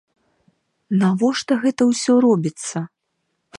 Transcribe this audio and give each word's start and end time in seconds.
Навошта 1.01 1.53
гэта 1.65 1.81
ўсё 1.91 2.13
робіцца? 2.27 2.77